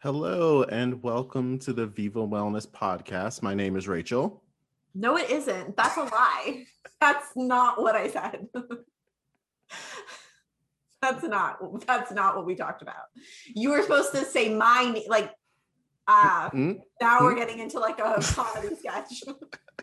[0.00, 3.42] Hello and welcome to the Viva Wellness Podcast.
[3.42, 4.44] My name is Rachel.
[4.94, 5.76] No, it isn't.
[5.76, 6.66] That's a lie.
[7.00, 8.46] That's not what I said.
[11.02, 13.06] that's not that's not what we talked about.
[13.56, 15.32] You were supposed to say my like
[16.06, 16.72] uh mm-hmm.
[17.00, 19.24] now we're getting into like a comedy sketch.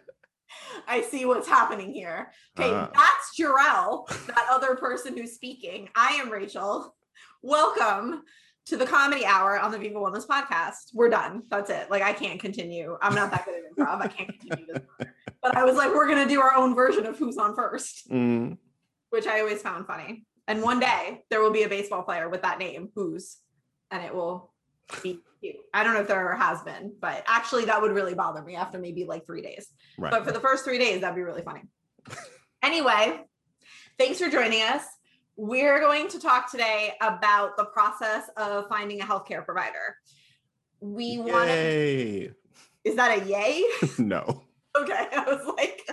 [0.87, 2.31] I see what's happening here.
[2.57, 2.87] Okay, uh.
[2.93, 5.89] that's Jor-El, that other person who's speaking.
[5.93, 6.95] I am Rachel.
[7.41, 8.23] Welcome
[8.65, 10.93] to the comedy hour on the Viva Wellness podcast.
[10.93, 11.43] We're done.
[11.49, 11.89] That's it.
[11.91, 12.97] Like I can't continue.
[13.01, 14.01] I'm not that good at improv.
[14.01, 14.83] I can't continue this.
[15.41, 18.57] But I was like, we're gonna do our own version of who's on first, mm.
[19.11, 20.25] which I always found funny.
[20.47, 23.37] And one day there will be a baseball player with that name, who's,
[23.91, 24.51] and it will
[25.03, 25.57] be cute.
[25.71, 28.55] I don't know if there ever has been, but actually that would really bother me
[28.55, 29.67] after maybe like three days.
[29.99, 30.09] Right.
[30.09, 31.61] But for the first three days, that'd be really funny.
[32.63, 33.21] anyway,
[33.99, 34.83] thanks for joining us.
[35.37, 39.97] We're going to talk today about the process of finding a healthcare provider.
[40.79, 42.33] We want to.
[42.83, 43.63] Is that a yay?
[43.97, 44.43] no.
[44.77, 45.07] Okay.
[45.11, 45.89] I was like,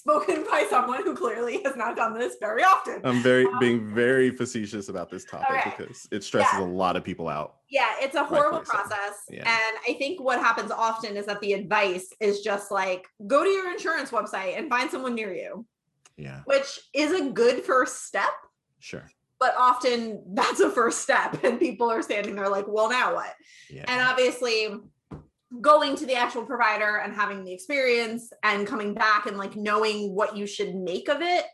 [0.00, 3.00] spoken by someone who clearly has not done this very often.
[3.04, 5.74] I'm very um, being very facetious about this topic okay.
[5.76, 6.64] because it stresses yeah.
[6.64, 7.56] a lot of people out.
[7.70, 9.24] Yeah, it's a horrible process.
[9.28, 9.40] Yeah.
[9.40, 13.50] And I think what happens often is that the advice is just like go to
[13.50, 15.66] your insurance website and find someone near you.
[16.16, 16.40] Yeah.
[16.44, 18.32] Which is a good first step.
[18.80, 19.08] Sure.
[19.38, 23.34] But often that's a first step, and people are standing there like, well, now what?
[23.70, 23.84] Yeah.
[23.86, 24.68] And obviously,
[25.60, 30.14] going to the actual provider and having the experience and coming back and like knowing
[30.14, 31.44] what you should make of it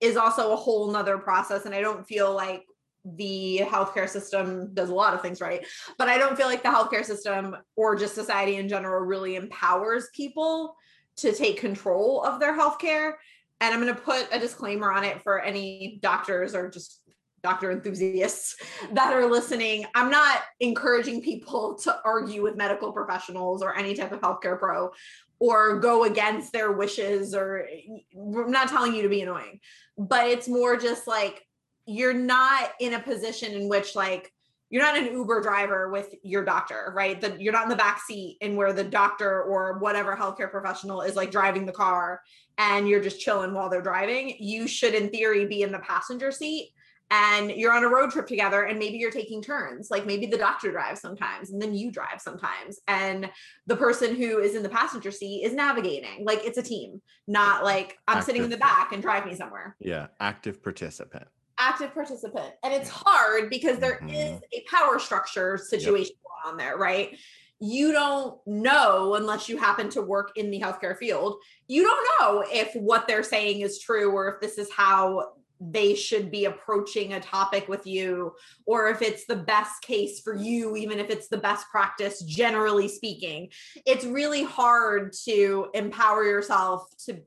[0.00, 1.64] is also a whole nother process.
[1.64, 2.64] And I don't feel like
[3.04, 5.64] the healthcare system does a lot of things right,
[5.96, 10.08] but I don't feel like the healthcare system or just society in general really empowers
[10.12, 10.76] people
[11.16, 13.12] to take control of their healthcare
[13.60, 17.00] and I'm going to put a disclaimer on it for any doctors or just
[17.42, 18.56] doctor enthusiasts
[18.92, 19.86] that are listening.
[19.94, 24.90] I'm not encouraging people to argue with medical professionals or any type of healthcare pro
[25.38, 27.68] or go against their wishes or
[28.16, 29.60] I'm not telling you to be annoying,
[29.96, 31.42] but it's more just like
[31.86, 34.32] you're not in a position in which like
[34.70, 37.20] you're not an Uber driver with your doctor, right?
[37.20, 41.02] That you're not in the back seat and where the doctor or whatever healthcare professional
[41.02, 42.20] is like driving the car
[42.58, 44.34] and you're just chilling while they're driving.
[44.38, 46.72] You should, in theory, be in the passenger seat
[47.10, 50.36] and you're on a road trip together and maybe you're taking turns like maybe the
[50.36, 53.30] doctor drives sometimes and then you drive sometimes and
[53.66, 57.62] the person who is in the passenger seat is navigating like it's a team not
[57.62, 58.26] like i'm active.
[58.26, 61.28] sitting in the back and drive me somewhere yeah active participant
[61.58, 62.52] active participant.
[62.62, 64.10] And it's hard because there mm-hmm.
[64.10, 66.52] is a power structure situation yep.
[66.52, 67.16] on there, right?
[67.58, 71.36] You don't know unless you happen to work in the healthcare field.
[71.68, 75.94] You don't know if what they're saying is true or if this is how they
[75.94, 78.34] should be approaching a topic with you
[78.66, 82.88] or if it's the best case for you even if it's the best practice generally
[82.88, 83.48] speaking
[83.86, 87.18] it's really hard to empower yourself to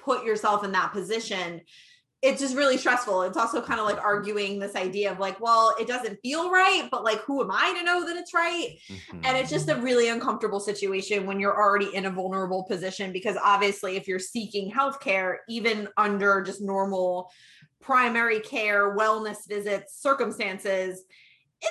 [0.00, 1.60] put yourself in that position
[2.26, 3.22] it's just really stressful.
[3.22, 6.88] It's also kind of like arguing this idea of like, well, it doesn't feel right,
[6.90, 8.76] but like, who am I to know that it's right?
[8.88, 9.20] Mm-hmm.
[9.22, 13.36] And it's just a really uncomfortable situation when you're already in a vulnerable position because
[13.42, 17.30] obviously, if you're seeking healthcare, even under just normal
[17.80, 21.04] primary care, wellness visits, circumstances,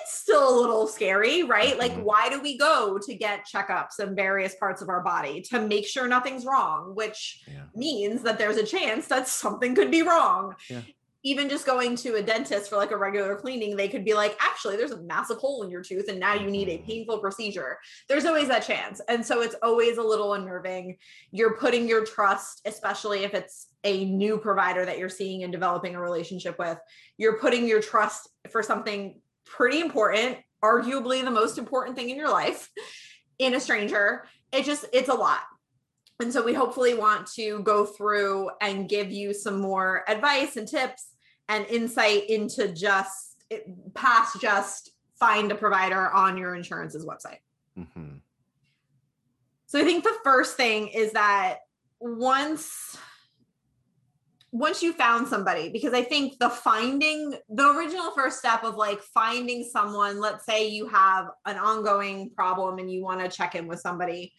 [0.01, 1.77] it's still a little scary, right?
[1.77, 2.03] Like, mm-hmm.
[2.03, 5.87] why do we go to get checkups in various parts of our body to make
[5.87, 7.63] sure nothing's wrong, which yeah.
[7.75, 10.55] means that there's a chance that something could be wrong.
[10.69, 10.81] Yeah.
[11.23, 14.37] Even just going to a dentist for like a regular cleaning, they could be like,
[14.39, 16.85] actually, there's a massive hole in your tooth, and now you need a mm-hmm.
[16.85, 17.79] painful procedure.
[18.07, 19.01] There's always that chance.
[19.07, 20.97] And so it's always a little unnerving.
[21.31, 25.95] You're putting your trust, especially if it's a new provider that you're seeing and developing
[25.95, 26.77] a relationship with,
[27.17, 32.29] you're putting your trust for something pretty important, arguably the most important thing in your
[32.29, 32.69] life
[33.39, 34.25] in a stranger.
[34.51, 35.41] It just, it's a lot.
[36.21, 40.67] And so we hopefully want to go through and give you some more advice and
[40.67, 41.07] tips
[41.49, 43.43] and insight into just
[43.93, 47.39] past just find a provider on your insurance's website.
[47.77, 48.17] Mm-hmm.
[49.67, 51.59] So I think the first thing is that
[51.99, 52.97] once
[54.55, 59.01] once you found somebody because i think the finding the original first step of like
[59.01, 63.67] finding someone let's say you have an ongoing problem and you want to check in
[63.67, 64.31] with somebody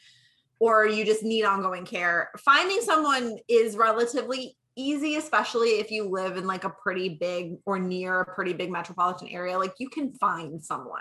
[0.59, 6.37] or you just need ongoing care finding someone is relatively easy especially if you live
[6.37, 9.59] in like a pretty big or near a pretty big metropolitan area.
[9.59, 11.01] Like you can find someone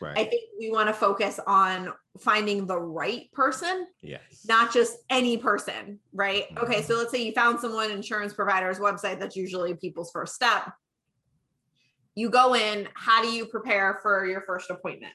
[0.00, 0.16] Right.
[0.16, 3.86] I think we want to focus on finding the right person.
[4.02, 4.20] Yes.
[4.48, 6.44] Not just any person, right?
[6.54, 6.64] Mm-hmm.
[6.64, 10.72] Okay, so let's say you found someone insurance provider's website that's usually people's first step.
[12.14, 15.12] You go in, how do you prepare for your first appointment?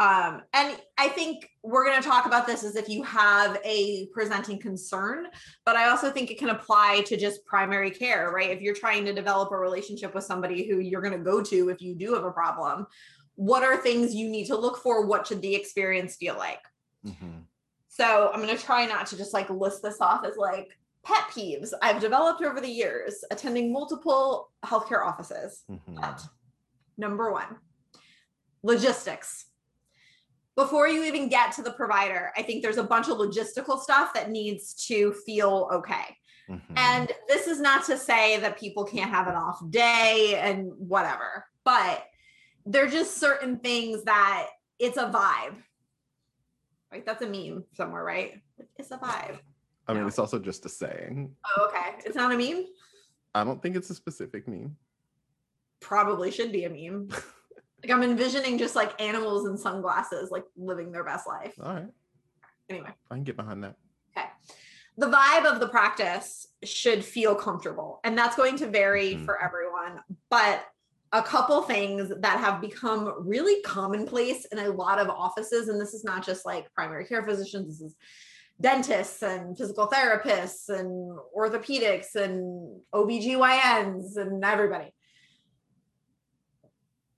[0.00, 4.06] Um, and I think we're going to talk about this as if you have a
[4.14, 5.26] presenting concern,
[5.66, 8.48] but I also think it can apply to just primary care, right?
[8.48, 11.68] If you're trying to develop a relationship with somebody who you're going to go to
[11.68, 12.86] if you do have a problem,
[13.40, 15.06] what are things you need to look for?
[15.06, 16.60] What should the experience feel like?
[17.06, 17.38] Mm-hmm.
[17.88, 20.76] So I'm going to try not to just like list this off as like
[21.06, 25.62] pet peeves I've developed over the years attending multiple healthcare offices.
[25.70, 25.94] Mm-hmm.
[25.94, 26.22] But
[26.98, 27.56] number one,
[28.62, 29.46] logistics.
[30.54, 34.12] Before you even get to the provider, I think there's a bunch of logistical stuff
[34.12, 36.14] that needs to feel okay.
[36.50, 36.74] Mm-hmm.
[36.76, 41.46] And this is not to say that people can't have an off day and whatever,
[41.64, 42.04] but
[42.70, 45.56] they're just certain things that it's a vibe.
[46.92, 47.04] Right?
[47.04, 48.40] That's a meme somewhere, right?
[48.78, 49.38] It's a vibe.
[49.86, 50.08] I mean, no.
[50.08, 51.34] it's also just a saying.
[51.56, 51.96] Oh, okay.
[52.04, 52.64] It's not a meme?
[53.34, 54.76] I don't think it's a specific meme.
[55.80, 57.08] Probably should be a meme.
[57.82, 61.54] like I'm envisioning just like animals in sunglasses, like living their best life.
[61.60, 61.88] All right.
[62.68, 62.90] Anyway.
[63.10, 63.76] I can get behind that.
[64.16, 64.28] Okay.
[64.96, 68.00] The vibe of the practice should feel comfortable.
[68.04, 69.24] And that's going to vary mm-hmm.
[69.24, 70.00] for everyone.
[70.28, 70.64] But
[71.12, 75.94] a couple things that have become really commonplace in a lot of offices, and this
[75.94, 77.96] is not just like primary care physicians, this is
[78.60, 84.92] dentists and physical therapists and orthopedics and OBGYNs and everybody.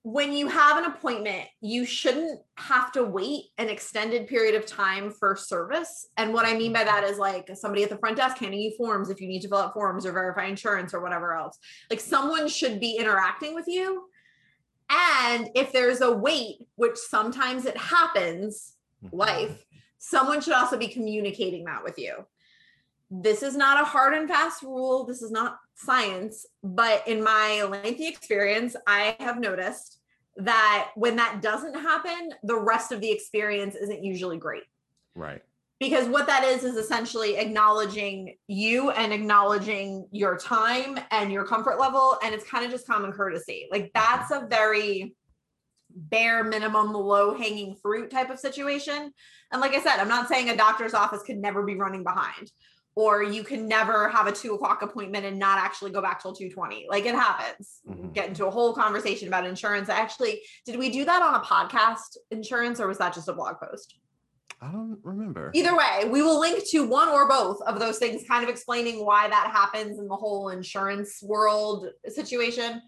[0.05, 5.13] When you have an appointment, you shouldn't have to wait an extended period of time
[5.13, 6.09] for service.
[6.17, 8.73] And what I mean by that is like somebody at the front desk handing you
[8.77, 11.57] forms if you need to fill out forms or verify insurance or whatever else.
[11.89, 14.09] Like someone should be interacting with you.
[14.91, 19.17] And if there's a wait, which sometimes it happens, mm-hmm.
[19.17, 19.65] life,
[19.99, 22.27] someone should also be communicating that with you.
[23.15, 25.05] This is not a hard and fast rule.
[25.05, 29.99] This is not science, but in my lengthy experience, I have noticed
[30.39, 34.63] that when that doesn't happen, the rest of the experience isn't usually great.
[35.15, 35.43] Right.
[35.79, 41.79] Because what that is is essentially acknowledging you and acknowledging your time and your comfort
[41.79, 42.17] level.
[42.25, 43.69] And it's kind of just common courtesy.
[43.71, 45.15] Like that's a very
[45.95, 49.13] bare minimum, low hanging fruit type of situation.
[49.51, 52.51] And like I said, I'm not saying a doctor's office could never be running behind
[52.95, 56.33] or you can never have a two o'clock appointment and not actually go back till
[56.33, 57.81] 220 like it happens.
[57.89, 58.11] Mm-hmm.
[58.11, 59.89] get into a whole conversation about insurance.
[59.89, 63.57] Actually did we do that on a podcast insurance or was that just a blog
[63.59, 63.99] post?
[64.61, 65.51] I don't remember.
[65.55, 69.05] Either way we will link to one or both of those things kind of explaining
[69.05, 72.83] why that happens in the whole insurance world situation.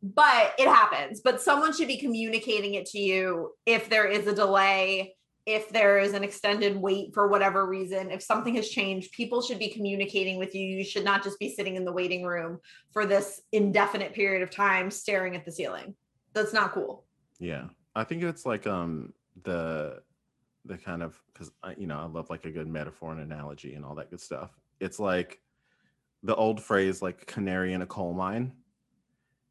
[0.00, 1.20] But it happens.
[1.20, 5.16] But someone should be communicating it to you if there is a delay
[5.48, 9.58] if there is an extended wait for whatever reason, if something has changed, people should
[9.58, 10.60] be communicating with you.
[10.60, 12.58] You should not just be sitting in the waiting room
[12.92, 15.94] for this indefinite period of time staring at the ceiling.
[16.34, 17.06] That's not cool.
[17.38, 17.68] Yeah.
[17.96, 19.14] I think it's like um
[19.44, 20.02] the
[20.66, 23.86] the kind of because you know I love like a good metaphor and analogy and
[23.86, 24.50] all that good stuff.
[24.80, 25.40] It's like
[26.22, 28.52] the old phrase like canary in a coal mine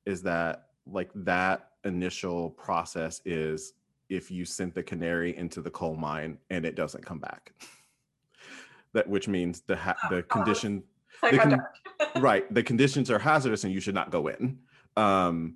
[0.05, 3.73] is that like that initial process is
[4.09, 7.53] if you sent the canary into the coal mine and it doesn't come back.
[8.93, 10.81] that which means the ha- the condition
[11.21, 11.61] the con-
[12.21, 14.59] right the conditions are hazardous and you should not go in.
[14.95, 15.55] Um,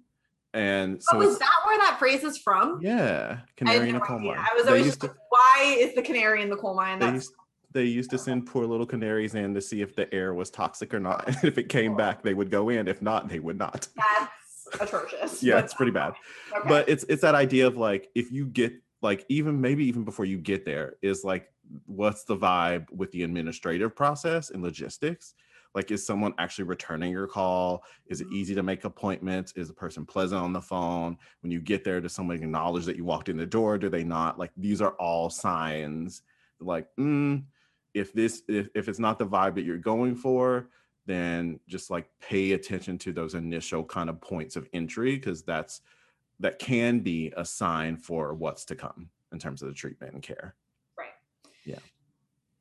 [0.54, 2.80] and so is that where that phrase is from?
[2.82, 4.38] Yeah, canary in a coal mine.
[4.38, 7.00] I was always just, to, why is the canary in the coal mine?
[7.00, 7.34] They used,
[7.72, 10.94] they used to send poor little canaries in to see if the air was toxic
[10.94, 11.24] or not.
[11.46, 12.90] if it came back, they would go in.
[12.90, 13.88] If not, they would not.
[13.96, 14.21] That's
[14.80, 15.44] atrocious.
[15.44, 16.14] yeah, it's pretty bad.
[16.56, 16.68] Okay.
[16.68, 20.26] But it's it's that idea of like if you get like even maybe even before
[20.26, 21.52] you get there is like
[21.86, 25.34] what's the vibe with the administrative process and logistics?
[25.74, 27.84] Like, is someone actually returning your call?
[28.08, 29.54] Is it easy to make appointments?
[29.56, 31.18] Is the person pleasant on the phone?
[31.42, 33.78] When you get there, does someone acknowledge that you walked in the door?
[33.78, 34.38] Do they not?
[34.38, 36.24] Like, these are all signs.
[36.60, 37.44] Like, mm,
[37.94, 40.68] if this if, if it's not the vibe that you're going for,
[41.06, 45.82] then just like pay attention to those initial kind of points of entry because that's
[46.40, 50.24] that can be a sign for what's to come in terms of the treatment and
[50.24, 50.56] care.
[50.98, 51.14] Right.
[51.66, 51.80] Yeah.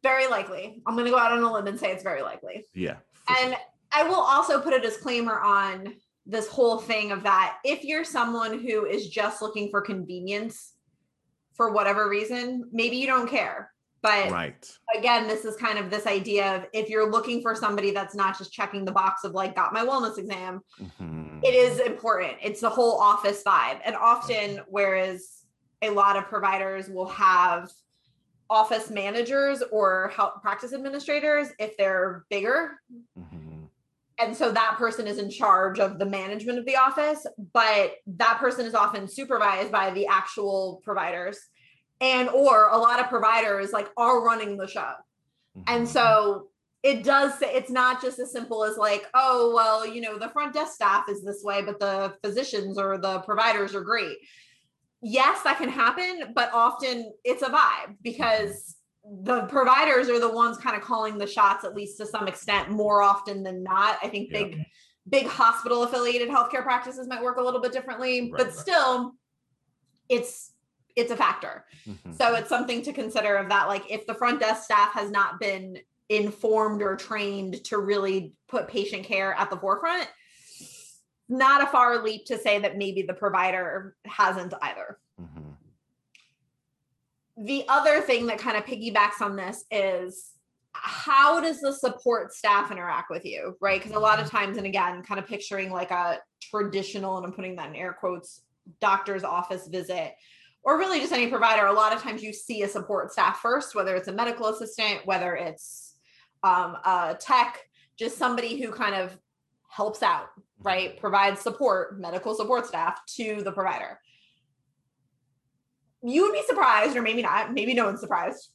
[0.03, 0.83] Very likely.
[0.87, 2.67] I'm going to go out on a limb and say it's very likely.
[2.75, 2.97] Yeah.
[3.29, 3.59] And sure.
[3.93, 5.95] I will also put a disclaimer on
[6.27, 10.75] this whole thing of that if you're someone who is just looking for convenience
[11.55, 13.73] for whatever reason, maybe you don't care.
[14.03, 14.79] But right.
[14.97, 18.39] again, this is kind of this idea of if you're looking for somebody that's not
[18.39, 21.41] just checking the box of like, got my wellness exam, mm-hmm.
[21.43, 22.35] it is important.
[22.43, 23.81] It's the whole office vibe.
[23.85, 25.45] And often, whereas
[25.83, 27.71] a lot of providers will have
[28.49, 32.81] office managers or help practice administrators if they're bigger.
[33.19, 33.65] Mm-hmm.
[34.19, 38.39] and so that person is in charge of the management of the office but that
[38.39, 41.39] person is often supervised by the actual providers
[42.01, 44.93] and or a lot of providers like are running the show
[45.67, 45.89] and Mhm.
[45.91, 46.49] so
[46.83, 50.29] it does say it's not just as simple as like oh well you know the
[50.31, 54.17] front desk staff is this way but the physicians or the providers are great
[55.03, 58.77] yes that can happen but often it's a vibe because
[59.23, 62.71] the providers are the ones kind of calling the shots at least to some extent
[62.71, 64.45] more often than not i think Yeah.
[64.45, 64.65] big
[65.09, 68.55] big hospital affiliated healthcare practices might work a little bit differently Right, but right.
[68.55, 69.13] still
[70.09, 70.53] it's
[70.97, 72.17] it's a factor Mhm.
[72.17, 75.39] so it's something to consider of that like if the front desk staff has not
[75.41, 75.79] been
[76.09, 80.09] informed or trained to really put patient care at the forefront
[81.29, 85.57] not a far leap to say that maybe the provider hasn't either Mhm.
[87.37, 90.33] the other thing that kind of piggybacks on this is
[90.73, 94.67] how does the support staff interact with you right because a lot of times and
[94.67, 98.43] again kind of picturing like a traditional and i'm putting that in air quotes
[98.81, 100.15] doctor's office visit
[100.63, 103.75] or really just any provider a lot of times you see a support staff first
[103.75, 105.97] whether it's a medical assistant whether it's
[106.43, 107.61] um, a tech
[107.99, 109.17] just somebody who kind of
[109.69, 110.27] helps out
[110.63, 113.99] right provides support medical support staff to the provider
[116.03, 118.51] you would be surprised, or maybe not, maybe no one's surprised.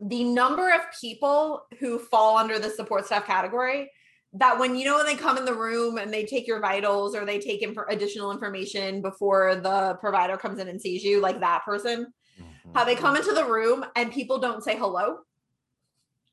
[0.00, 3.90] The number of people who fall under the support staff category
[4.34, 7.14] that when you know when they come in the room and they take your vitals
[7.14, 11.20] or they take in for additional information before the provider comes in and sees you,
[11.20, 12.74] like that person, Mhm.
[12.74, 15.18] how they come into the room and people don't say hello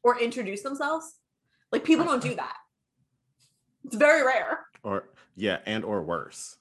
[0.03, 1.15] or introduce themselves.
[1.73, 2.55] Like people don't do that.
[3.85, 4.65] It's very rare.
[4.83, 6.55] or yeah and or worse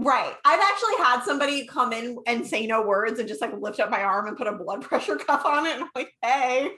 [0.00, 0.34] Right.
[0.44, 3.90] I've actually had somebody come in and say no words and just like lift up
[3.90, 5.74] my arm and put a blood pressure cuff on it.
[5.74, 6.70] And I'm like, hey.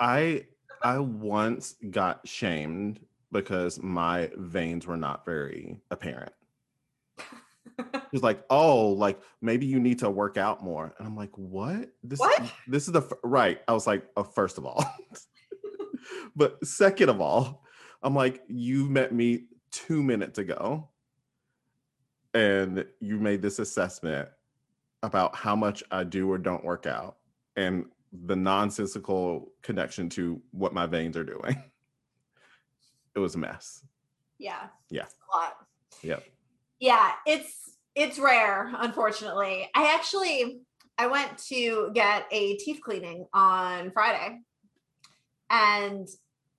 [0.00, 0.46] I
[0.82, 6.32] I once got shamed because my veins were not very apparent.
[8.10, 11.90] He's like, "Oh, like maybe you need to work out more," and I'm like, "What?
[12.02, 12.52] This What?
[12.66, 13.12] this is the f-.
[13.24, 14.84] right?" I was like, "Oh, first of all,
[16.36, 17.64] but second of all,
[18.02, 20.90] I'm like, you met me two minutes ago,
[22.34, 24.28] and you made this assessment
[25.02, 27.16] about how much I do or don't work out,
[27.56, 31.62] and the nonsensical connection to what my veins are doing.
[33.14, 33.84] It was a mess.
[34.38, 34.68] Yeah.
[34.90, 35.04] Yeah.
[35.04, 35.56] A lot.
[36.02, 36.24] Yep.
[36.80, 39.68] Yeah, it's it's rare, unfortunately.
[39.74, 40.62] I actually
[40.98, 44.40] I went to get a teeth cleaning on Friday.
[45.50, 46.08] And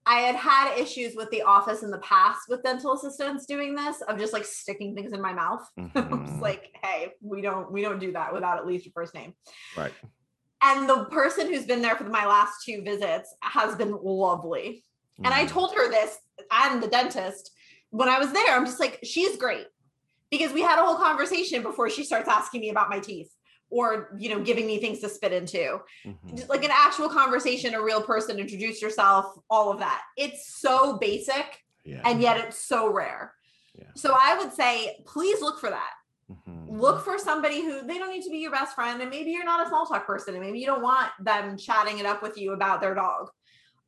[0.05, 4.01] I had had issues with the office in the past with dental assistants doing this
[4.01, 5.67] of just like sticking things in my mouth.
[5.77, 6.41] I was Mhm.
[6.41, 9.33] like, hey, we don't we don't do that without at least your first name.
[9.77, 9.93] Right.
[10.63, 14.83] And the person who's been there for my last two visits has been lovely.
[15.23, 15.49] And I Mhm.
[15.49, 16.17] told her this
[16.51, 17.51] and the dentist
[17.89, 18.55] when I was there.
[18.55, 19.67] I'm just like, she's great
[20.31, 23.31] because we had a whole conversation before she starts asking me about my teeth
[23.69, 25.79] or, you know, giving me things to spit into.
[26.05, 26.35] Mhm.
[26.35, 30.01] Just like an actual conversation, a real person, introduce yourself, all of that.
[30.15, 32.01] It's so basic Yeah.
[32.05, 33.35] and yet it's so rare.
[33.75, 33.89] Yeah.
[33.95, 35.93] So I would say, please look for that
[36.47, 36.79] Mhm.
[36.79, 39.43] look for somebody who they don't need to be your best friend and maybe you're
[39.45, 42.37] not a small talk person and maybe you don't want them chatting it up with
[42.37, 43.29] you about their dog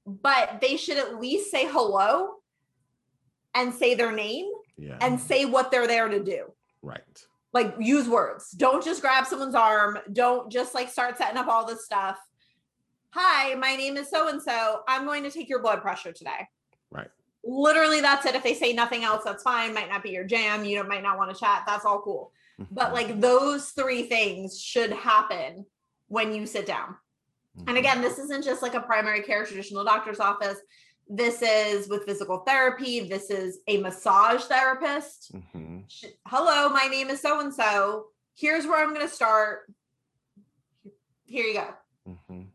[0.06, 2.36] but they should at least say hello
[3.54, 4.48] and say their name
[4.78, 4.98] Yeah.
[5.02, 7.26] and say what they're there to do right.
[7.54, 11.66] like use words don't just grab someone's arm don't just like start setting up all
[11.66, 12.20] this stuff
[13.12, 16.48] hi my name is so and so i'm going to take your blood pressure today
[16.92, 17.10] Right.
[17.46, 20.66] Literally that's it if they say nothing else that's fine might not be your jam
[20.66, 22.32] you might not want to chat that's all cool
[22.72, 22.94] but Mhm.
[22.94, 25.66] like those three things should happen
[26.08, 26.98] when you sit down
[27.68, 27.80] and Mhm.
[27.80, 30.60] again this isn't just like a primary care traditional doctor's office
[31.08, 35.86] this is with physical therapy this is a massage therapist Mhm.
[36.28, 39.72] Hello my name is so and so here's where i'm going to start
[41.26, 41.74] here you go
[42.08, 42.48] Mhm.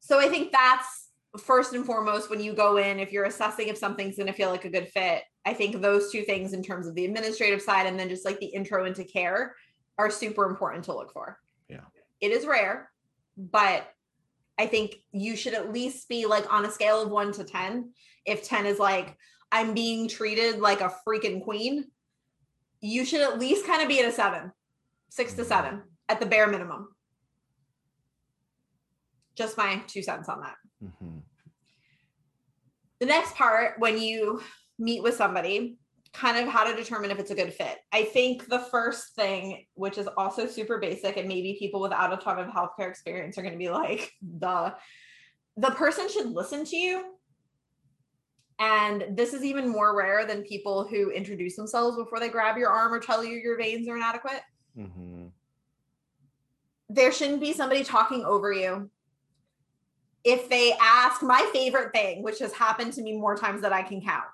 [0.00, 1.01] so i think that's
[1.38, 4.50] first and foremost when you go in if you're assessing if something's going to feel
[4.50, 7.86] like a good fit i think those two things in terms of the administrative side
[7.86, 9.54] and then just like the intro into care
[9.98, 11.38] are super important to look for.
[11.68, 11.80] Yeah.
[12.20, 12.90] it is rare
[13.36, 13.88] but
[14.58, 17.90] i think you should at least be like on a scale of 1 to 10
[18.26, 19.16] if 10 is like
[19.50, 21.86] i'm being treated like a freaking queen
[22.82, 24.52] you should at least kind of be at a 7
[25.08, 25.48] 6 to mm-hmm.
[25.48, 26.88] 7 at the bare minimum
[29.34, 31.22] just my two cents on that Mhm.
[33.00, 34.42] the next part when you
[34.78, 35.78] meet with somebody
[36.12, 39.66] kind of how to determine if it's a good fit i think the first thing
[39.74, 43.42] which is also super basic and maybe people without a ton of healthcare experience are
[43.42, 44.74] going to be like the
[45.56, 47.14] the person should listen to you
[48.58, 52.70] And this is even more rare than people who introduce themselves before they grab your
[52.70, 54.42] arm or tell you your veins are inadequate.
[54.76, 55.26] Mm-hmm.
[56.88, 58.88] There shouldn't be somebody talking over you.
[60.24, 63.82] If they ask, my favorite thing, which has happened to me more times than I
[63.82, 64.24] can count,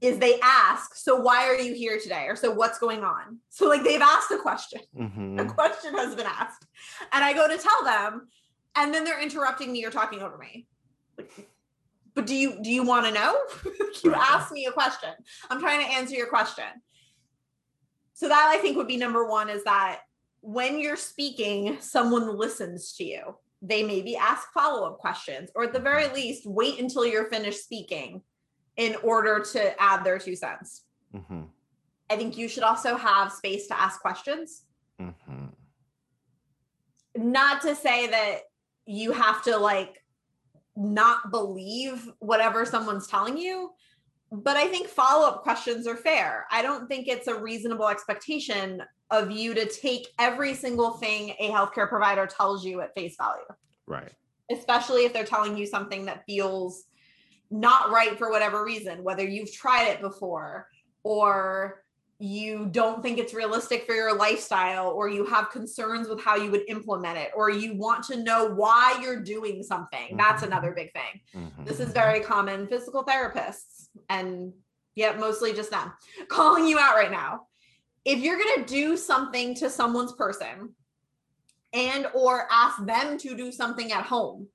[0.00, 2.26] is they ask, So why are you here today?
[2.28, 3.38] Or so what's going on?
[3.48, 4.80] So, like, they've asked a question.
[4.96, 5.40] Mm-hmm.
[5.40, 6.66] A question has been asked.
[7.12, 8.28] And I go to tell them,
[8.76, 10.66] and then they're interrupting me or talking over me.
[12.14, 13.38] But do you do you want to know?
[14.04, 15.10] you asked me a question.
[15.50, 16.64] I'm trying to answer your question.
[18.14, 20.00] So that I think would be number one is that
[20.40, 23.36] when you're speaking, someone listens to you.
[23.60, 28.22] They maybe ask follow-up questions, or at the very least, wait until you're finished speaking
[28.76, 30.84] in order to add their two cents.
[31.14, 31.42] Mm-hmm.
[32.10, 34.62] I think you should also have space to ask questions.
[35.00, 35.46] Mm-hmm.
[37.16, 38.42] Not to say that
[38.86, 40.04] you have to like
[40.76, 43.72] not believe whatever someone's telling you.
[44.30, 46.46] But I think follow up questions are fair.
[46.50, 51.50] I don't think it's a reasonable expectation of you to take every single thing a
[51.50, 53.44] healthcare provider tells you at face value.
[53.86, 54.12] Right.
[54.50, 56.84] Especially if they're telling you something that feels
[57.50, 60.68] not right for whatever reason, whether you've tried it before
[61.02, 61.84] or
[62.20, 66.50] you don't think it's realistic for your lifestyle or you have concerns with how you
[66.50, 70.52] would implement it or you want to know why you're doing something that's mm-hmm.
[70.52, 71.64] another big thing mm-hmm.
[71.64, 74.52] this is very common physical therapists and
[74.96, 75.92] yet yeah, mostly just them
[76.28, 77.42] calling you out right now
[78.04, 80.74] if you're going to do something to someone's person
[81.72, 84.48] and or ask them to do something at home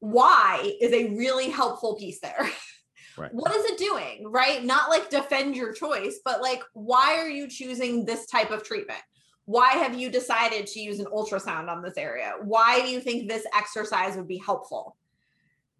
[0.00, 2.46] why is a really helpful piece there
[3.16, 3.32] Right.
[3.32, 4.24] What is it doing?
[4.30, 4.64] Right?
[4.64, 9.00] Not like defend your choice, but like, why are you choosing this type of treatment?
[9.44, 12.34] Why have you decided to use an ultrasound on this area?
[12.42, 14.96] Why do you think this exercise would be helpful?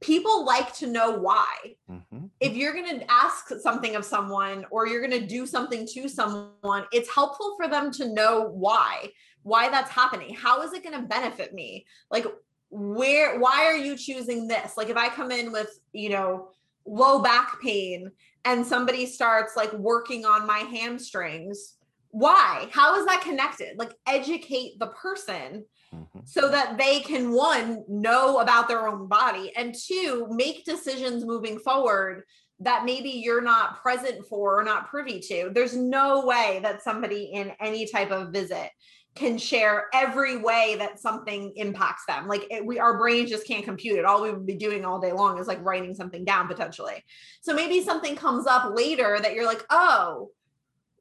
[0.00, 1.54] People like to know why.
[1.88, 2.26] Mm-hmm.
[2.40, 6.08] If you're going to ask something of someone or you're going to do something to
[6.08, 9.10] someone, it's helpful for them to know why,
[9.44, 10.34] why that's happening.
[10.34, 11.86] How is it going to benefit me?
[12.10, 12.26] Like,
[12.70, 14.76] where, why are you choosing this?
[14.76, 16.48] Like, if I come in with, you know,
[16.86, 18.10] low back pain
[18.44, 21.76] and somebody starts like working on my hamstrings
[22.12, 22.68] why?
[22.70, 23.78] How is that connected?
[23.78, 26.20] Like educate the person mm-hmm.
[26.24, 31.58] so that they can one know about their own body and two make decisions moving
[31.58, 32.22] forward
[32.60, 35.50] that maybe you're not present for or not privy to.
[35.54, 38.68] There's no way that somebody in any type of visit
[39.14, 42.26] can share every way that something impacts them.
[42.26, 44.04] Like it, we, our brains just can't compute it.
[44.04, 47.04] All we would be doing all day long is like writing something down potentially.
[47.42, 50.30] So maybe something comes up later that you're like, oh,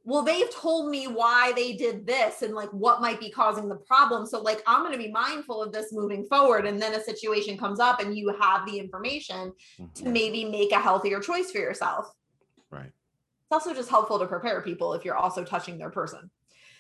[0.04, 3.76] well, they've told me why they did this and like what might be causing the
[3.76, 4.26] problem.
[4.26, 6.66] So like I'm going to be mindful of this moving forward.
[6.66, 10.04] And then a situation comes up and you have the information mm-hmm.
[10.04, 12.12] to maybe make a healthier choice for yourself.
[12.72, 12.88] Right.
[12.88, 16.30] It's also just helpful to prepare people if you're also touching their person.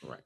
[0.03, 0.19] Right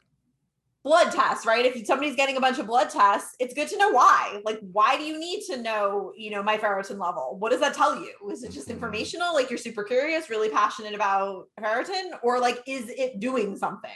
[0.86, 1.66] blood tests, right?
[1.66, 4.40] If somebody's getting a bunch of blood tests, it's good to know why.
[4.46, 7.38] Like, why do you need to know, you know, my ferritin level?
[7.40, 8.14] What does that tell you?
[8.32, 9.34] Is it just informational?
[9.34, 13.90] Like you're super curious, really passionate about ferritin, or like is it doing something?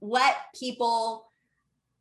[0.00, 1.30] Let people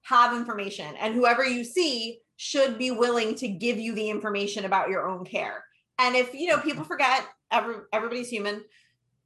[0.01, 4.89] have information, and whoever you see should be willing to give you the information about
[4.89, 5.63] your own care.
[5.99, 8.63] And if you know people forget, every, everybody's human.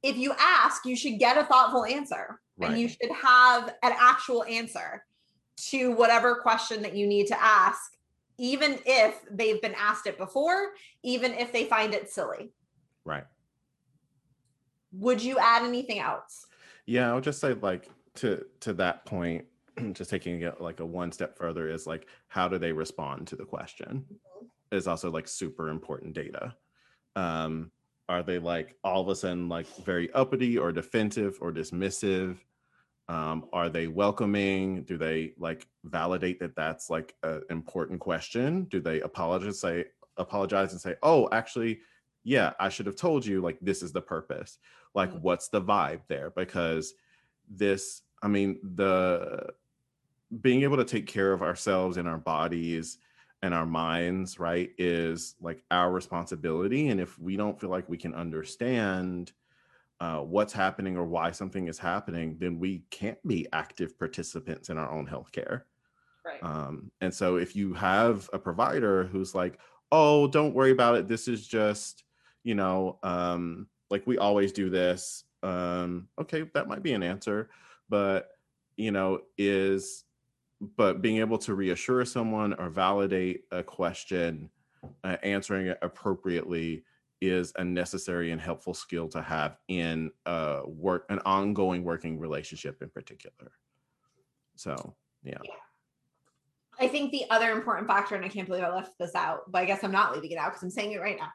[0.02, 2.70] If you ask, you should get a thoughtful answer Right.
[2.70, 5.04] And you should have an actual answer
[5.56, 7.96] to whatever question that you need to ask,
[8.38, 12.52] even if they've been asked it before, even if they find it silly.
[13.04, 13.24] Right.
[14.92, 16.46] Would you add anything else?
[16.86, 19.46] Yeah, I would just say like to to that point,
[19.92, 23.36] just taking it like a one step further is like how do they respond to
[23.36, 24.76] the question mm-hmm.
[24.76, 26.54] is also like super important data.
[27.16, 27.70] Um,
[28.08, 32.36] are they like all of a sudden like very uppity or defensive or dismissive?
[33.08, 34.82] Um, are they welcoming?
[34.84, 38.64] Do they like validate that that's like an important question?
[38.64, 39.86] Do they apologize say
[40.16, 41.80] apologize and say oh actually
[42.22, 44.58] yeah i should have told you like this is the purpose.
[44.94, 45.22] Like mm-hmm.
[45.22, 46.30] what's the vibe there?
[46.30, 46.94] Because
[47.50, 49.50] this i mean the
[50.40, 52.98] being able to take care of ourselves and our bodies
[53.44, 56.88] and our minds, right, is like our responsibility.
[56.88, 59.32] And if we don't feel like we can understand
[60.00, 64.78] uh, what's happening or why something is happening, then we can't be active participants in
[64.78, 65.64] our own healthcare.
[66.24, 66.42] Right.
[66.42, 69.60] Um, and so if you have a provider who's like,
[69.92, 71.06] oh, don't worry about it.
[71.06, 72.04] This is just,
[72.44, 75.24] you know, um, like we always do this.
[75.42, 77.50] Um, okay, that might be an answer.
[77.90, 78.30] But,
[78.78, 80.04] you know, is
[80.60, 84.50] but being able to reassure someone or validate a question,
[85.02, 86.84] uh, answering it appropriately
[87.20, 92.82] is a necessary and helpful skill to have in a work an ongoing working relationship
[92.82, 93.50] in particular
[94.56, 95.38] so yeah.
[95.42, 95.50] yeah.
[96.80, 99.62] I think the other important factor, and I can't believe I left this out, but
[99.62, 101.30] I guess I'm not leaving it out because I'm saying it right now,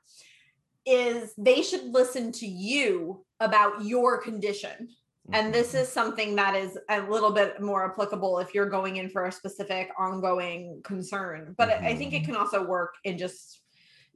[0.85, 4.89] is they should listen to you about your condition.
[5.31, 5.77] And this mm-hmm.
[5.77, 9.31] is something that is a little bit more applicable if you're going in for a
[9.31, 11.55] specific ongoing concern.
[11.57, 11.85] But mm-hmm.
[11.85, 12.33] I think it mm-hmm.
[12.33, 13.61] can also work in just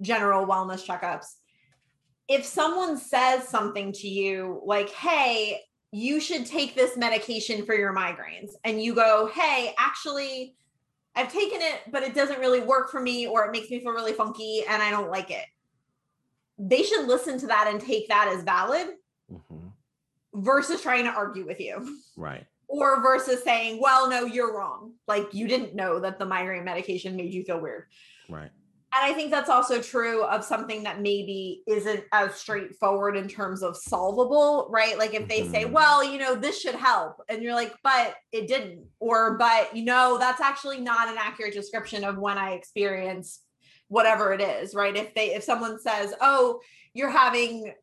[0.02, 1.26] general wellness checkups.
[2.28, 5.60] If someone says something to you like, hey,
[5.92, 10.56] you should take this medication for your migraines, and you go, hey, actually,
[11.16, 13.92] I've taken it, but it doesn't really work for me, or it makes me feel
[13.92, 15.46] really funky and I don't like it.
[16.58, 18.88] They should listen to that and take that as valid
[19.32, 19.68] mm-hmm.
[20.34, 22.00] Versus trying to argue with you.
[22.16, 22.46] Right.
[22.68, 24.94] Or versus saying, well, no, you're wrong.
[25.08, 27.86] Like you didn't know that the migraine medication made you feel weird.
[28.30, 28.50] Right.
[28.96, 33.64] And I think that's also true of something that maybe isn't as straightforward in terms
[33.64, 34.98] of solvable, right?
[34.98, 35.52] Like if they mm-hmm.
[35.52, 37.22] say, well, you know, this should help.
[37.28, 38.86] And you're like, but it didn't.
[39.00, 43.42] Or, but, you know, that's actually not an accurate description of when I experience
[43.88, 44.96] whatever it is, right?
[44.96, 46.60] If they, if someone says, oh,
[46.94, 47.74] you're having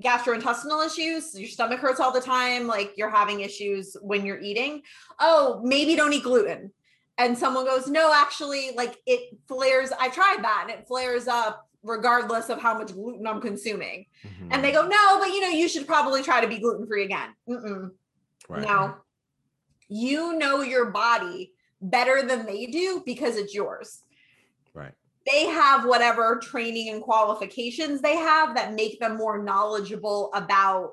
[0.00, 4.82] gastrointestinal issues, your stomach hurts all the time, like you're having issues when you're eating,
[5.18, 6.72] oh, maybe don't eat gluten
[7.18, 9.90] and someone goes, no, actually, like it flares.
[9.98, 14.06] I tried that and it flares up regardless of how much gluten I'm consuming.
[14.26, 14.48] Mm-hmm.
[14.50, 17.04] And they go, no, but you know, you should probably try to be gluten free
[17.04, 17.30] again.
[18.48, 18.62] Right.
[18.62, 18.96] No,
[19.88, 24.02] you know your body better than they do because it's yours.
[25.26, 30.92] They have whatever training and qualifications they have that make them more knowledgeable about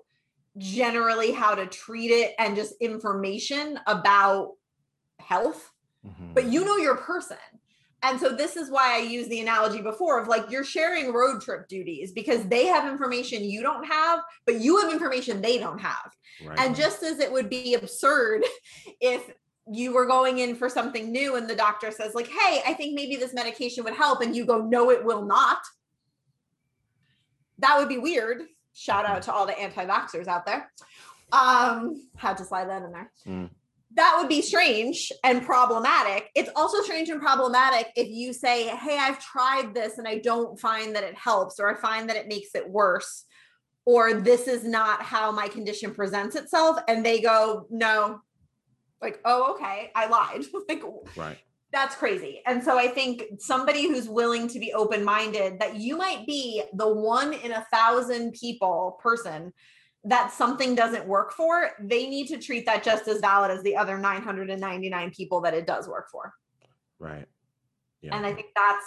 [0.57, 4.53] generally how to treat it and just information about
[5.19, 5.71] health
[6.05, 6.33] mm-hmm.
[6.33, 7.37] but you know your person.
[8.01, 11.41] And so this is why I use the analogy before of like you're sharing road
[11.41, 15.79] trip duties because they have information you don't have, but you have information they don't
[15.79, 16.13] have.
[16.45, 16.57] Right.
[16.59, 18.45] And just as it would be absurd
[19.01, 19.29] if
[19.71, 22.95] you were going in for something new and the doctor says like, "Hey, I think
[22.95, 25.59] maybe this medication would help," and you go, "No, it will not."
[27.59, 28.43] That would be weird.
[28.73, 30.71] Shout out to all the anti-vaxxers out there.
[31.31, 33.11] Um, had to slide that in there.
[33.27, 33.49] Mm
[33.95, 36.29] that would be strange and problematic.
[36.35, 40.59] It's also strange and problematic if you say, Hey, I've tried this and I don't
[40.59, 43.25] find that it helps, or I find that it makes it worse,
[43.85, 46.77] or this is not how my condition presents itself.
[46.87, 48.21] And they go, No,
[49.01, 50.45] like, oh, okay, I lied.
[50.69, 50.83] like,
[51.15, 51.37] right.
[51.71, 52.41] That's crazy.
[52.47, 56.63] And so I think somebody who's willing to be open minded, that you might be
[56.73, 59.53] the one in a thousand people person
[60.05, 63.75] that something doesn't work for, they need to treat that just as valid as the
[63.75, 66.33] other 999 people that it does work for.
[66.97, 67.27] Right.
[68.01, 68.15] Yeah.
[68.15, 68.85] And I think that's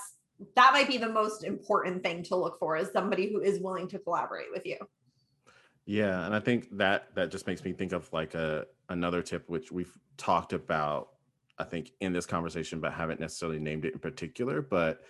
[0.56, 3.86] that might be the most important thing to look for is somebody who is willing
[3.88, 4.76] to collaborate with you.
[5.84, 9.48] Yeah, and I think that that just makes me think of like a another tip
[9.48, 11.08] which we've talked about
[11.58, 15.02] I think in this conversation but haven't necessarily named it in particular, but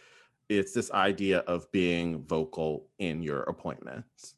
[0.48, 4.34] it's this idea of being vocal in your appointments.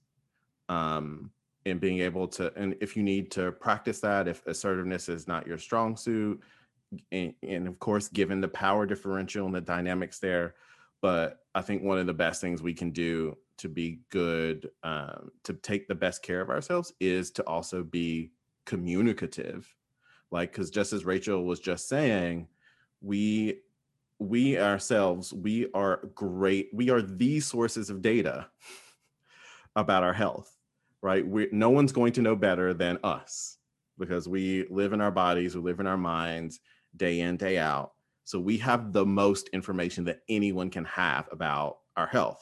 [0.68, 1.30] Um
[1.66, 5.46] and being able to and if you need to practice that if assertiveness is not
[5.46, 6.40] your strong suit
[7.10, 10.54] and, and, of course given the power differential and the dynamics there
[11.00, 15.30] but i think one of the best things we can do to be good um,
[15.44, 18.30] to take the best care of ourselves is to also be
[18.64, 19.72] communicative
[20.30, 22.48] like because just as rachel was just saying
[23.00, 23.60] we
[24.18, 28.46] we ourselves we are great we are the sources of data
[29.76, 30.56] about our health
[31.04, 31.28] right?
[31.28, 33.58] We, no one's going to know better than us
[33.98, 36.60] because we live in our bodies, we live in our minds
[36.96, 37.92] day in, day out.
[38.24, 42.40] So we have the most information that anyone can have about our health.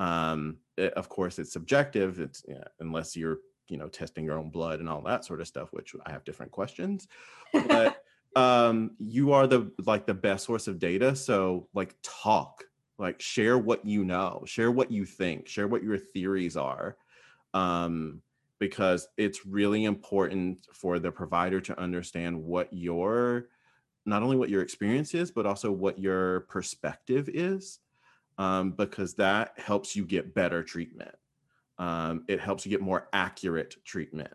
[0.00, 2.18] Um, it, of course, it's subjective.
[2.18, 3.38] It's you know, unless you're
[3.68, 6.24] you know testing your own blood and all that sort of stuff, which I have
[6.24, 7.08] different questions.
[7.52, 8.02] But
[8.36, 11.16] um, you are the like the best source of data.
[11.16, 12.64] So like talk,
[12.98, 16.96] like share what you know, share what you think, share what your theories are
[17.54, 18.22] um,
[18.58, 23.48] because it's really important for the provider to understand what your
[24.04, 27.80] not only what your experience is but also what your perspective is
[28.38, 31.14] um, because that helps you get better treatment
[31.78, 34.34] um, it helps you get more accurate treatment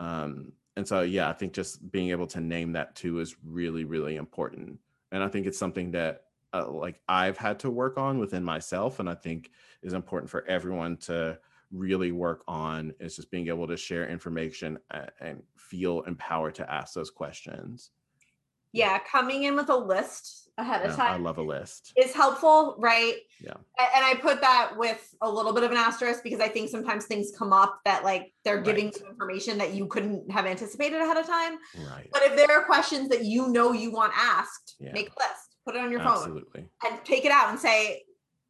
[0.00, 3.84] um, and so yeah i think just being able to name that too is really
[3.84, 4.78] really important
[5.10, 9.00] and i think it's something that uh, like i've had to work on within myself
[9.00, 9.50] and i think
[9.82, 11.38] is important for everyone to
[11.72, 14.78] really work on is just being able to share information
[15.20, 17.90] and feel empowered to ask those questions.
[18.72, 21.92] Yeah, coming in with a list ahead of time I love a list.
[21.96, 23.14] is helpful, right?
[23.40, 23.54] Yeah.
[23.78, 27.06] And I put that with a little bit of an asterisk because I think sometimes
[27.06, 29.00] things come up that like they're giving Right.
[29.00, 31.58] you information that you couldn't have anticipated ahead of time.
[31.78, 32.08] Right.
[32.12, 34.92] But if there are questions that you know you want asked, Yeah.
[34.92, 36.68] make a list, put it on your phone Absolutely.
[36.86, 38.02] and take it out and say,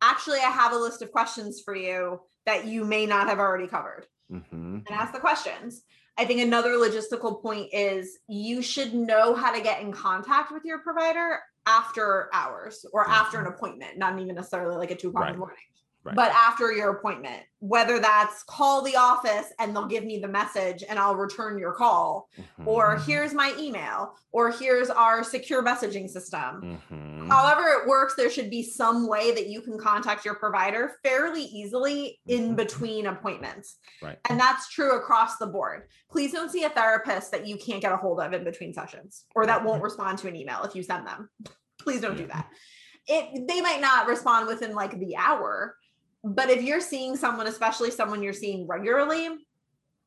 [0.03, 3.69] actually, I have a list of questions for you that you may not have already
[3.69, 4.41] covered hmm
[4.87, 5.83] and ask the questions.
[6.19, 10.63] I think another logistical point is you should know how to get in contact with
[10.65, 13.55] your provider after hours or after an mm-hmm.
[13.55, 15.57] appointment, not even necessarily like at two o'clock in the morning,
[16.05, 16.17] Right.
[16.17, 20.83] but after your appointment, whether that's call the office and they'll give me the message
[20.89, 22.29] and I'll return your call,
[22.67, 23.05] or Mhm.
[23.07, 26.81] here's my email, or here's our secure messaging system.
[26.91, 27.29] Mhm.
[27.31, 31.43] However, it works, there should be some way that you can contact your provider fairly
[31.45, 32.57] easily in Mhm.
[32.57, 33.79] between appointments.
[34.03, 34.19] Right.
[34.29, 35.89] And that's true across the board.
[36.11, 39.25] Please don't see a therapist that you can't get a hold of in between sessions
[39.37, 41.31] or that won't respond to an email if you send them.
[41.79, 42.49] Please don't do that.
[43.07, 45.77] It they might not respond within like the hour,
[46.25, 49.29] but if you're seeing someone, especially someone you're seeing regularly,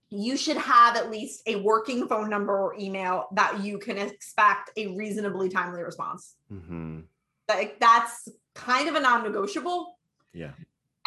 [0.10, 4.70] you should have at least a working phone number or email that you can expect
[4.78, 6.36] a reasonably timely response.
[6.52, 7.06] Mhm.
[7.50, 9.98] Like that's kind of a non-negotiable.
[10.34, 10.52] Yeah.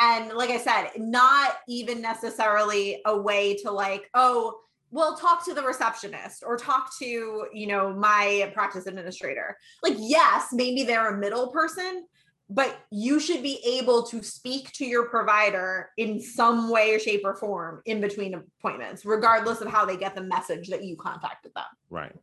[0.00, 5.54] And like I said, not even necessarily a way to like, oh, well, talk to
[5.54, 9.56] the receptionist or talk to, you know, my practice administrator.
[9.82, 12.06] Like, yes, maybe they're a middle person,
[12.50, 17.22] but you should be able to speak to your provider in some way or shape
[17.24, 21.52] or form in between appointments, regardless of how they get the message that you contacted
[21.54, 22.14] them Right.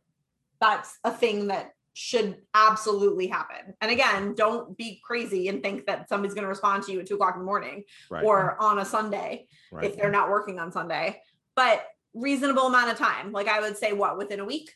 [0.60, 3.72] that's a thing that should absolutely happen.
[3.80, 7.06] And again, don't be crazy and think that somebody's going to respond to you at
[7.06, 8.22] two o'clock in the morning Right.
[8.24, 9.84] or on a Sunday right.
[9.84, 11.22] if they're not working on Sunday.
[11.54, 14.74] But reasonable amount of time, like I would say, what within a week,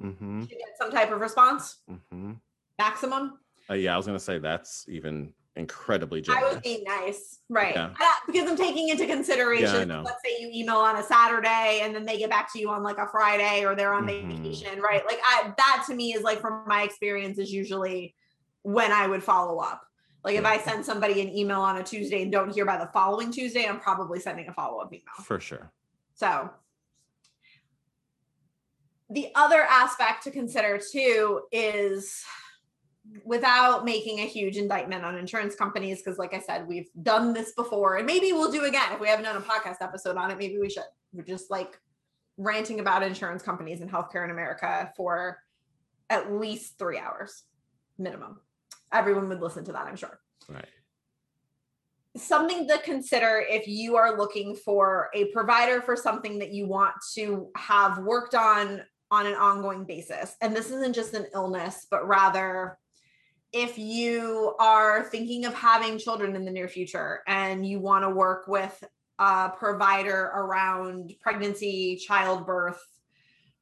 [0.00, 1.76] hmm you get some type of response
[2.08, 2.32] hmm
[2.78, 3.38] maximum.
[3.70, 6.44] Uh, yeah, I was gonna say that's even incredibly generous.
[6.44, 7.74] I would be nice, right?
[7.74, 7.92] Yeah.
[8.26, 9.88] Because I'm taking into consideration.
[9.88, 10.02] know.
[10.02, 12.82] let's say you email on a Saturday and then they get back to you on
[12.82, 14.42] like a Friday or they're on Mhm.
[14.42, 15.04] vacation, right?
[15.04, 18.14] Like I, that to me is like from my experience is usually
[18.62, 19.86] when I would follow up.
[20.24, 22.86] Like if I send somebody an email on a Tuesday and don't hear by the
[22.92, 25.02] following Tuesday, I'm probably sending a follow up email.
[25.24, 25.70] For sure.
[26.14, 26.48] So
[29.10, 32.22] the other aspect to consider too is
[33.24, 37.52] without making a huge indictment on insurance companies, because like I said, we've done this
[37.52, 38.92] before and maybe we'll do again.
[38.92, 40.84] If we haven't done a podcast episode on it, maybe we should.
[41.12, 41.78] We're just like
[42.36, 45.38] ranting about insurance companies and healthcare in America for
[46.10, 47.42] at least three hours
[47.98, 48.40] minimum.
[48.92, 50.68] Everyone would listen to that, I'm sure Right.
[52.16, 56.94] something to consider if you are looking for a provider for something that you want
[57.14, 60.36] to have worked on on an ongoing basis.
[60.40, 62.78] And this isn't just an illness, but rather
[63.52, 68.10] if you are thinking of having children in the near future and you want to
[68.10, 68.82] work with
[69.18, 72.82] a provider around pregnancy, childbirth,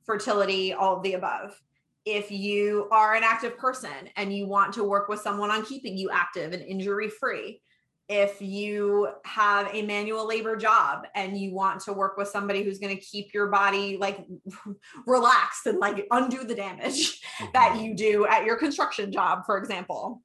[0.05, 1.61] fertility, all of the above.
[2.05, 5.97] If you are an active person and you want to work with someone on keeping
[5.97, 7.61] you active and injury free,
[8.11, 12.81] if you have a manual labor job and you want to work with somebody who's
[12.81, 14.27] going to keep your body like
[15.07, 17.23] relaxed and like undo the damage
[17.55, 17.85] that Mhm.
[17.85, 20.23] you do at your construction job, for example.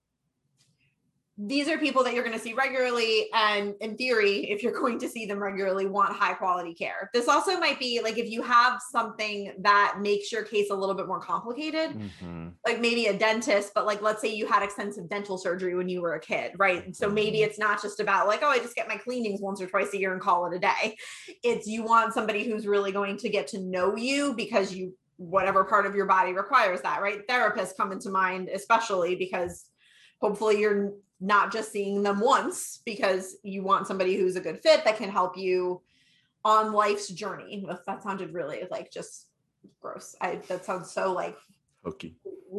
[1.37, 3.27] These are people that you're going to see regularly.
[3.33, 7.09] And in theory, if you're going to see them regularly, want high quality care.
[7.13, 10.95] This also might be like if you have something that makes your case a little
[10.95, 12.53] bit more complicated, Mhm.
[12.65, 16.01] like maybe a dentist, but like let's say you had extensive dental surgery when you
[16.01, 16.95] were a kid, right?
[16.95, 19.67] So maybe it's not just about like, oh, I just get my cleanings once or
[19.67, 20.95] twice a year and call it a day.
[21.43, 25.63] It's you want somebody who's really going to get to know you because you, whatever
[25.65, 27.27] part of your body requires that, right?
[27.27, 29.69] Therapists come into mind, especially because
[30.21, 34.83] hopefully you're not just seeing them once because you want somebody who's a good fit
[34.83, 35.81] that can help you
[36.43, 37.65] on life's journey.
[37.87, 39.27] That- sounded really like just
[39.81, 40.15] gross.
[40.21, 41.37] I that sounds so like
[41.83, 42.17] Hokey.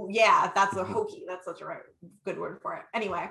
[0.08, 0.92] yeah, that's a Mhm.
[0.92, 1.24] hokey.
[1.28, 1.82] That's such a right,
[2.24, 2.84] good word for it.
[2.94, 3.30] Anyway,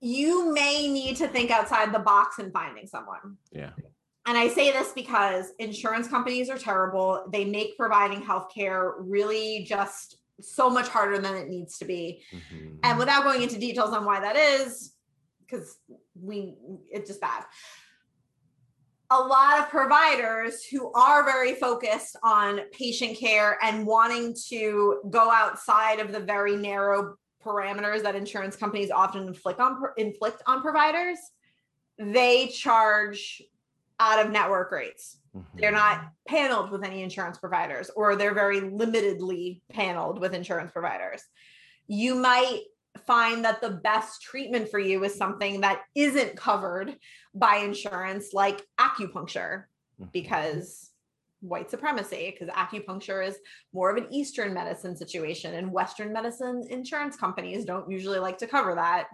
[0.00, 3.38] you may need to think outside the box in finding someone.
[3.52, 3.70] Yeah.
[4.26, 7.26] And I say this because insurance companies are terrible.
[7.30, 12.24] They make providing healthcare really just so much harder than it needs to be.
[12.32, 12.78] Mhm.
[12.82, 14.94] And without going into details on why that is,
[15.40, 15.78] because
[16.20, 16.56] we
[16.90, 17.44] it's just bad.
[19.10, 25.30] A lot of providers who are very focused on patient care and wanting to go
[25.30, 31.18] outside of the very narrow parameters that insurance companies often inflict on inflict on providers,
[31.98, 33.42] they charge
[34.00, 35.18] out of network rates
[35.54, 35.74] they're Mhm.
[35.74, 41.22] not paneled with any insurance providers or they're very limitedly paneled with insurance providers
[41.86, 42.62] you might
[43.06, 46.96] find that the best treatment for you is something that isn't covered
[47.34, 49.64] by insurance, like acupuncture,
[50.00, 50.04] mm-hmm.
[50.12, 50.90] because
[51.40, 53.36] white supremacy, because acupuncture is
[53.72, 58.46] more of an Eastern medicine situation, and Western medicine insurance companies don't usually like to
[58.46, 59.08] cover that.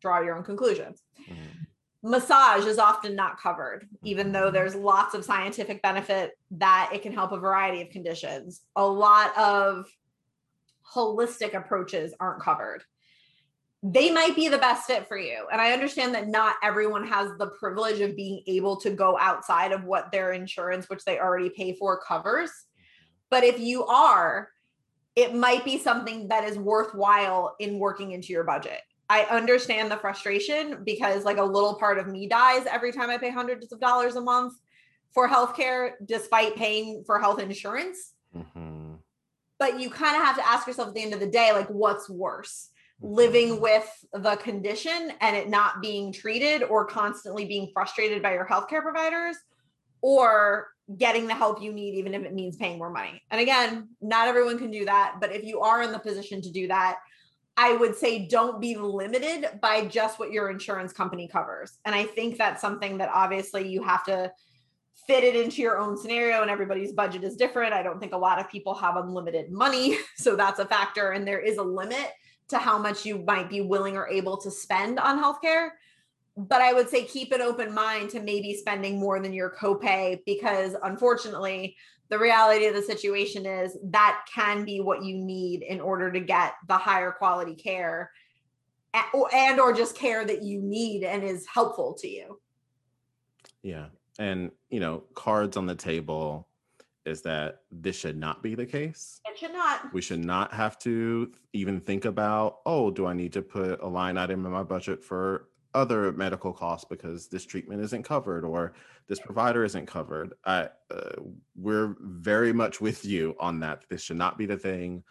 [0.00, 1.02] Draw your own conclusions.
[1.28, 1.64] Mm-hmm.
[2.02, 4.54] Massage is often not covered, even though mm-hmm.
[4.54, 8.62] there's lots of scientific benefit that it can help a variety of conditions.
[8.76, 9.86] A lot of
[10.94, 12.82] holistic approaches aren't covered
[13.82, 15.46] they might be the best fit for you.
[15.50, 19.72] And I understand that not everyone has the privilege of being able to go outside
[19.72, 22.50] of what their insurance, which they already pay for, covers.
[23.28, 24.50] But if you are,
[25.16, 28.80] it might be something that is worthwhile in working into your budget.
[29.12, 33.18] I understand the frustration because, like, a little part of me dies every time I
[33.18, 34.54] pay hundreds of dollars a month
[35.12, 38.14] for healthcare, despite paying for health insurance.
[38.34, 38.94] Mm-hmm.
[39.58, 41.68] But you kind of have to ask yourself at the end of the day, like,
[41.68, 42.70] what's worse?
[43.04, 48.46] living with the condition and it not being treated or constantly being frustrated by your
[48.46, 49.36] healthcare providers
[50.02, 53.20] or getting the help you need even if it means paying more money.
[53.32, 56.50] And again, not everyone can do that, but if you are in the position to
[56.52, 56.98] do that,
[57.56, 61.78] I would say don't be limited by just what your insurance company covers.
[61.84, 64.32] And I think that's something that obviously you have to
[65.06, 67.72] fit it into your own scenario and everybody's budget is different.
[67.72, 71.26] I don't think a lot of people have unlimited money, so that's a factor and
[71.26, 72.12] there is a limit
[72.48, 75.70] to how much you might be willing or able to spend on healthcare.
[76.36, 80.20] But I would say keep an open mind to maybe spending more than your copay
[80.24, 81.76] because unfortunately,
[82.12, 86.20] the reality of the situation is that can be what you need in order to
[86.20, 88.10] get the higher quality care
[89.32, 92.38] and or just care that you need and is helpful to you.
[93.62, 93.86] Yeah.
[94.18, 96.48] And you know, cards on the table
[97.06, 99.22] is that this should not be the case.
[99.24, 99.90] It should not.
[99.94, 103.88] We should not have to even think about, oh, do I need to put a
[103.88, 108.74] line item in my budget for other medical costs because this treatment isn't covered or
[109.08, 110.34] this provider isn't covered.
[110.44, 111.12] I, uh,
[111.56, 113.84] we're very much with you on that.
[113.88, 115.02] This should not be the thing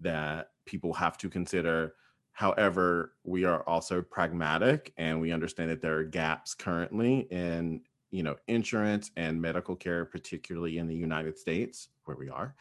[0.00, 1.94] that people have to consider.
[2.32, 8.22] However, we are also pragmatic and we understand that there are gaps currently in you
[8.22, 12.54] know insurance and medical care particularly in the united states where we are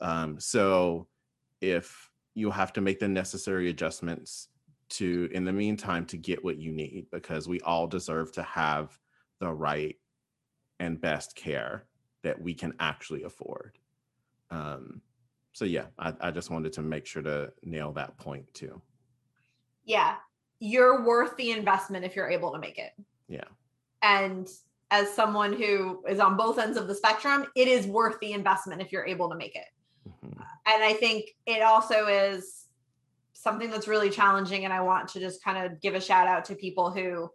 [0.00, 1.06] um, so
[1.60, 4.48] if you have to make the necessary adjustments
[4.90, 8.98] to in the meantime to get what you need because we all deserve to have
[9.40, 9.96] the right
[10.80, 11.84] and best care
[12.22, 13.78] that we can actually afford
[14.50, 15.00] um,
[15.52, 18.80] so yeah I, I just wanted to make sure to nail that point too
[19.84, 20.16] yeah
[20.60, 22.92] you're worth the investment if you're able to make it
[23.28, 23.44] yeah
[24.02, 24.48] and
[24.90, 28.80] as someone who is on both ends of the spectrum, it is worth the investment
[28.80, 29.66] if you're able to make it.
[30.08, 30.40] Mm-hmm.
[30.66, 32.67] And I think it also is
[33.40, 34.64] something that's really challenging.
[34.64, 37.30] And I want to just kind of give a shout out to people who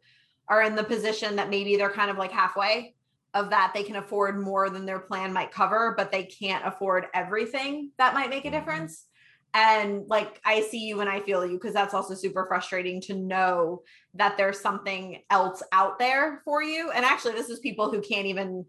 [0.49, 2.95] are in the position that maybe they're kind of like halfway
[3.33, 7.07] of that they can afford more than their plan might cover, but they can't afford
[7.13, 8.57] everything that might make a mm-hmm.
[8.57, 9.05] difference
[9.53, 13.13] and like i see you and i feel you because that's also super frustrating to
[13.13, 13.81] know
[14.13, 18.25] that there's something else out there for you and actually this is people who can't
[18.25, 18.65] even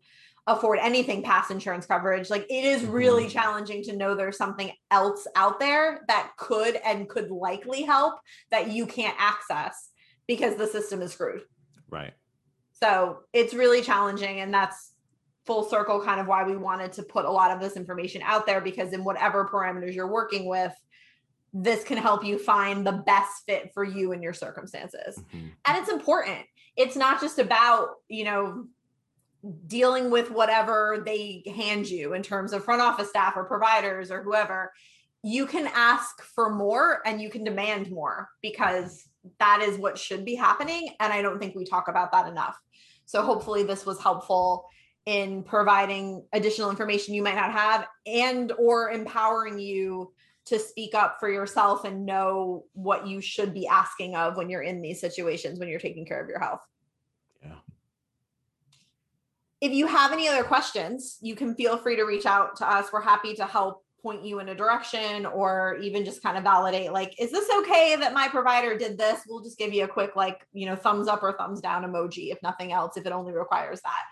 [0.47, 2.29] afford anything past insurance coverage.
[2.29, 3.33] Like it is really mm-hmm.
[3.33, 8.15] challenging to know there's something else out there that could and could likely help
[8.51, 9.91] that you can't access
[10.27, 11.43] because the system is screwed.
[11.91, 12.13] Right.
[12.73, 14.93] So it's really challenging and that's
[15.47, 18.47] full circle kind of why we wanted to put a lot of this information out
[18.47, 20.73] there because in whatever parameters you're working with
[21.53, 25.17] this can help you find the best fit for you and your circumstances.
[25.17, 25.49] Mm-hmm.
[25.67, 26.41] and it's important.
[26.77, 28.67] It's not just about you know
[29.67, 34.23] dealing with whatever they hand you in terms of front office staff or providers or
[34.23, 34.73] whoever
[35.23, 40.25] you can ask for more and you can demand more because that is what should
[40.25, 42.59] be happening and i don't think we talk about that enough
[43.07, 44.67] so hopefully this was helpful
[45.07, 50.13] in providing additional information you might not have and or empowering you
[50.47, 54.63] to speak up for yourself and know what you should be asking of when you're
[54.63, 56.61] in these situations when you're taking care of your health.
[59.65, 62.93] If you have any other questions, you can feel free to reach out to us.
[62.93, 66.93] We're happy to help point you in a direction or even just kind of validate
[66.93, 69.23] like is this okay that my provider did this?
[69.27, 72.31] We'll just give you a quick like you know thumbs up or thumbs down emoji
[72.31, 74.03] if nothing else if it only requires that.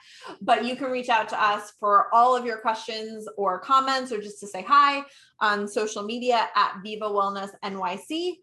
[0.40, 4.22] But you can reach out to us for all of your questions or comments or
[4.22, 5.02] just to say hi
[5.40, 8.36] on social media at viva wellness nyc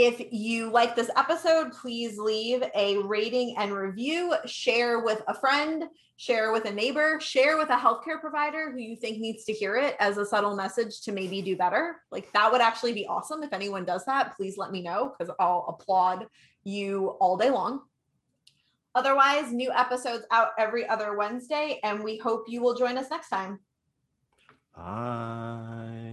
[0.00, 5.86] If you like this episode, please leave a rating and review, share with a friend,
[6.16, 9.74] share with a neighbor, share with a healthcare provider who you think needs to hear
[9.74, 11.96] it as a subtle message to maybe do better.
[12.12, 13.42] Like that would actually be awesome.
[13.42, 16.28] If anyone does that, please let me know because I'll applaud
[16.62, 17.80] you all day long.
[18.94, 23.30] Otherwise, new episodes out every other Wednesday, and we hope you will join us next
[23.30, 23.58] time.
[24.76, 26.07] Bye.